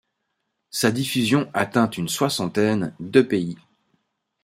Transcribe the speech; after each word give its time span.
Sa 0.71 0.89
diffusion 0.91 1.47
atteint 1.53 1.87
une 1.91 2.09
soixantaine 2.09 2.95
de 2.99 3.21
pays. 3.21 3.55